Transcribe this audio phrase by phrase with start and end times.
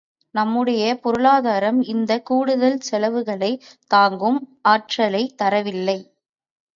[0.35, 4.39] நம்முடைய பொருளாதாரம் இந்தக் கூடுதல் செலவுகளைத் தாங்கும்
[4.61, 5.97] ஆற்றலைத் தரவில்லை.